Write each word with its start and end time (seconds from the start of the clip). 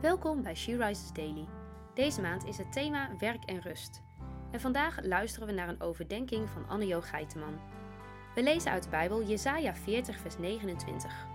Welkom 0.00 0.42
bij 0.42 0.54
She 0.54 0.76
Rises 0.76 1.12
Daily. 1.12 1.46
Deze 1.94 2.20
maand 2.20 2.44
is 2.44 2.58
het 2.58 2.72
thema 2.72 3.16
werk 3.18 3.44
en 3.44 3.60
rust. 3.60 4.02
En 4.50 4.60
vandaag 4.60 5.04
luisteren 5.04 5.46
we 5.48 5.54
naar 5.54 5.68
een 5.68 5.80
overdenking 5.80 6.48
van 6.48 6.68
Anne-Jo 6.68 7.00
Geiteman. 7.00 7.60
We 8.34 8.42
lezen 8.42 8.70
uit 8.70 8.82
de 8.82 8.88
Bijbel 8.88 9.22
Jesaja 9.22 9.74
40 9.74 10.20
vers 10.20 10.38
29. 10.38 11.26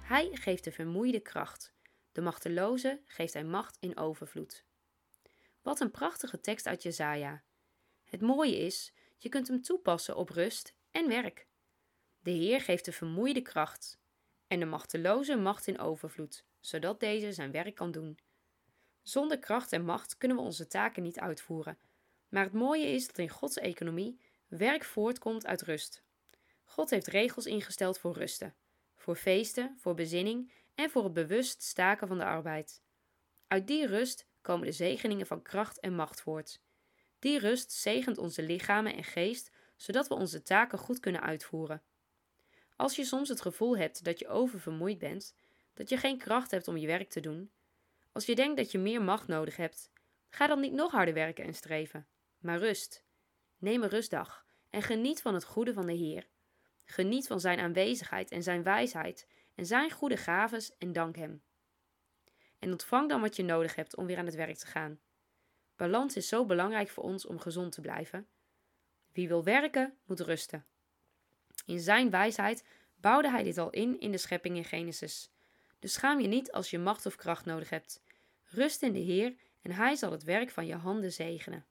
Hij 0.00 0.28
geeft 0.32 0.64
de 0.64 0.72
vermoeide 0.72 1.20
kracht. 1.20 1.74
De 2.12 2.20
machteloze 2.20 3.02
geeft 3.06 3.32
hij 3.32 3.44
macht 3.44 3.76
in 3.80 3.96
overvloed. 3.96 4.64
Wat 5.62 5.80
een 5.80 5.90
prachtige 5.90 6.40
tekst 6.40 6.66
uit 6.66 6.82
Jesaja. 6.82 7.42
Het 8.04 8.20
mooie 8.20 8.58
is, 8.58 8.92
je 9.16 9.28
kunt 9.28 9.48
hem 9.48 9.62
toepassen 9.62 10.16
op 10.16 10.28
rust 10.28 10.74
en 10.90 11.08
werk. 11.08 11.46
De 12.22 12.30
Heer 12.30 12.60
geeft 12.60 12.84
de 12.84 12.92
vermoeide 12.92 13.42
kracht 13.42 14.00
en 14.50 14.58
de 14.58 14.66
machteloze 14.66 15.36
macht 15.36 15.66
in 15.66 15.78
overvloed, 15.78 16.44
zodat 16.60 17.00
deze 17.00 17.32
zijn 17.32 17.50
werk 17.50 17.74
kan 17.74 17.90
doen. 17.90 18.18
Zonder 19.02 19.38
kracht 19.38 19.72
en 19.72 19.84
macht 19.84 20.18
kunnen 20.18 20.36
we 20.36 20.42
onze 20.42 20.66
taken 20.66 21.02
niet 21.02 21.18
uitvoeren. 21.18 21.78
Maar 22.28 22.44
het 22.44 22.52
mooie 22.52 22.86
is 22.86 23.06
dat 23.06 23.18
in 23.18 23.28
Gods 23.28 23.56
economie 23.58 24.20
werk 24.48 24.84
voortkomt 24.84 25.46
uit 25.46 25.62
rust. 25.62 26.02
God 26.64 26.90
heeft 26.90 27.06
regels 27.06 27.46
ingesteld 27.46 27.98
voor 27.98 28.12
rusten, 28.12 28.54
voor 28.96 29.16
feesten, 29.16 29.76
voor 29.78 29.94
bezinning 29.94 30.52
en 30.74 30.90
voor 30.90 31.04
het 31.04 31.12
bewust 31.12 31.62
staken 31.62 32.08
van 32.08 32.18
de 32.18 32.24
arbeid. 32.24 32.82
Uit 33.46 33.66
die 33.66 33.86
rust 33.86 34.26
komen 34.40 34.66
de 34.66 34.72
zegeningen 34.72 35.26
van 35.26 35.42
kracht 35.42 35.80
en 35.80 35.94
macht 35.94 36.20
voort. 36.20 36.60
Die 37.18 37.38
rust 37.38 37.72
zegent 37.72 38.18
onze 38.18 38.42
lichamen 38.42 38.96
en 38.96 39.04
geest, 39.04 39.50
zodat 39.76 40.08
we 40.08 40.14
onze 40.14 40.42
taken 40.42 40.78
goed 40.78 41.00
kunnen 41.00 41.22
uitvoeren. 41.22 41.82
Als 42.80 42.96
je 42.96 43.04
soms 43.04 43.28
het 43.28 43.40
gevoel 43.40 43.76
hebt 43.76 44.04
dat 44.04 44.18
je 44.18 44.28
oververmoeid 44.28 44.98
bent, 44.98 45.34
dat 45.74 45.88
je 45.88 45.96
geen 45.96 46.18
kracht 46.18 46.50
hebt 46.50 46.68
om 46.68 46.76
je 46.76 46.86
werk 46.86 47.10
te 47.10 47.20
doen, 47.20 47.50
als 48.12 48.26
je 48.26 48.34
denkt 48.34 48.56
dat 48.56 48.70
je 48.70 48.78
meer 48.78 49.02
macht 49.02 49.28
nodig 49.28 49.56
hebt, 49.56 49.90
ga 50.28 50.46
dan 50.46 50.60
niet 50.60 50.72
nog 50.72 50.90
harder 50.90 51.14
werken 51.14 51.44
en 51.44 51.54
streven, 51.54 52.06
maar 52.38 52.58
rust. 52.58 53.04
Neem 53.58 53.82
een 53.82 53.88
rustdag 53.88 54.46
en 54.70 54.82
geniet 54.82 55.22
van 55.22 55.34
het 55.34 55.44
goede 55.44 55.72
van 55.72 55.86
de 55.86 55.92
Heer. 55.92 56.28
Geniet 56.84 57.26
van 57.26 57.40
Zijn 57.40 57.58
aanwezigheid 57.58 58.30
en 58.30 58.42
Zijn 58.42 58.62
wijsheid 58.62 59.26
en 59.54 59.66
Zijn 59.66 59.90
goede 59.90 60.16
gaves 60.16 60.76
en 60.78 60.92
dank 60.92 61.16
Hem. 61.16 61.42
En 62.58 62.70
ontvang 62.70 63.08
dan 63.08 63.20
wat 63.20 63.36
je 63.36 63.42
nodig 63.42 63.74
hebt 63.74 63.96
om 63.96 64.06
weer 64.06 64.18
aan 64.18 64.26
het 64.26 64.34
werk 64.34 64.56
te 64.56 64.66
gaan. 64.66 65.00
Balans 65.76 66.16
is 66.16 66.28
zo 66.28 66.46
belangrijk 66.46 66.88
voor 66.88 67.04
ons 67.04 67.26
om 67.26 67.38
gezond 67.38 67.72
te 67.72 67.80
blijven. 67.80 68.28
Wie 69.12 69.28
wil 69.28 69.44
werken, 69.44 69.98
moet 70.04 70.20
rusten. 70.20 70.64
In 71.66 71.80
zijn 71.80 72.10
wijsheid 72.10 72.64
bouwde 72.96 73.30
hij 73.30 73.42
dit 73.42 73.58
al 73.58 73.70
in 73.70 74.00
in 74.00 74.10
de 74.10 74.18
schepping 74.18 74.56
in 74.56 74.64
Genesis. 74.64 75.30
Dus 75.78 75.92
schaam 75.92 76.20
je 76.20 76.28
niet 76.28 76.52
als 76.52 76.70
je 76.70 76.78
macht 76.78 77.06
of 77.06 77.16
kracht 77.16 77.44
nodig 77.44 77.70
hebt. 77.70 78.02
Rust 78.44 78.82
in 78.82 78.92
de 78.92 78.98
Heer 78.98 79.34
en 79.62 79.72
hij 79.72 79.96
zal 79.96 80.12
het 80.12 80.22
werk 80.22 80.50
van 80.50 80.66
je 80.66 80.74
handen 80.74 81.12
zegenen. 81.12 81.64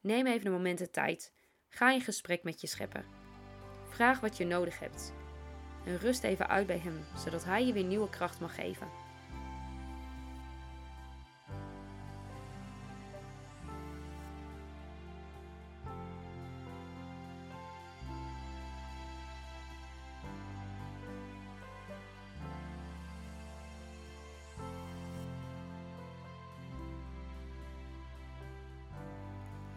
Neem 0.00 0.26
even 0.26 0.46
een 0.46 0.52
moment 0.52 0.78
de 0.78 0.90
tijd. 0.90 1.32
Ga 1.68 1.92
in 1.92 2.00
gesprek 2.00 2.42
met 2.42 2.60
je 2.60 2.66
schepper. 2.66 3.04
Vraag 3.88 4.20
wat 4.20 4.36
je 4.36 4.44
nodig 4.44 4.78
hebt. 4.78 5.12
En 5.84 5.98
rust 5.98 6.22
even 6.22 6.48
uit 6.48 6.66
bij 6.66 6.78
hem, 6.78 7.04
zodat 7.16 7.44
hij 7.44 7.66
je 7.66 7.72
weer 7.72 7.84
nieuwe 7.84 8.10
kracht 8.10 8.40
mag 8.40 8.54
geven. 8.54 9.05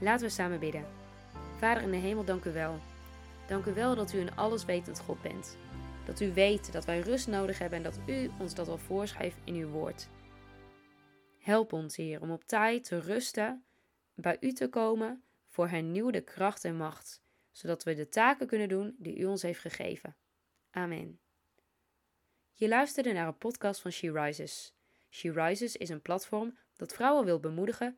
Laten 0.02 0.26
we 0.26 0.34
samen 0.34 0.60
bidden. 0.60 0.86
Vader 1.58 1.84
in 1.84 1.92
de 1.92 1.98
hemel, 1.98 2.24
dank 2.24 2.46
u 2.46 2.52
wel. 2.52 2.80
Dank 3.48 3.66
u 3.66 3.74
wel 3.74 3.96
dat 3.96 4.14
u 4.14 4.20
een 4.20 4.36
alles 4.36 4.66
wetend 4.66 5.00
God 5.00 5.22
bent. 5.22 5.58
Dat 6.06 6.20
u 6.20 6.34
weet 6.34 6.72
dat 6.72 6.86
wij 6.86 7.00
rust 7.00 7.28
nodig 7.28 7.60
hebben 7.60 7.78
en 7.78 7.84
dat 7.84 8.00
u 8.06 8.30
ons 8.40 8.54
dat 8.56 8.68
al 8.68 8.78
voorschrijft 8.78 9.38
in 9.44 9.54
uw 9.54 9.70
woord. 9.70 10.10
Help 11.40 11.74
ons, 11.74 11.96
Heer, 11.96 12.22
om 12.22 12.32
op 12.32 12.44
tijd 12.44 12.84
te 12.84 13.00
rusten, 13.00 13.64
bij 14.14 14.38
u 14.40 14.52
te 14.52 14.70
komen 14.70 15.24
voor 15.48 15.68
hernieuwde 15.68 16.22
kracht 16.22 16.66
en 16.66 16.78
macht, 16.78 17.22
zodat 17.52 17.84
we 17.84 17.94
de 17.94 18.10
taken 18.10 18.48
kunnen 18.48 18.70
doen 18.70 18.96
die 18.98 19.18
u 19.18 19.26
ons 19.26 19.42
heeft 19.42 19.60
gegeven. 19.60 20.16
Amen. 20.72 21.20
Je 22.54 22.68
luisterde 22.68 23.12
naar 23.12 23.28
een 23.28 23.38
podcast 23.38 23.82
van 23.82 23.92
She 23.92 24.12
Rises. 24.12 24.74
She 25.10 25.32
Rises 25.32 25.76
is 25.76 25.90
een 25.90 26.02
platform 26.02 26.58
dat 26.76 26.94
vrouwen 26.94 27.26
wil 27.26 27.40
bemoedigen 27.40 27.98